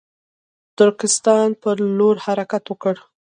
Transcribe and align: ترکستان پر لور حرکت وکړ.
ترکستان 0.77 1.49
پر 1.61 1.77
لور 1.97 2.15
حرکت 2.25 2.63
وکړ. 2.67 2.95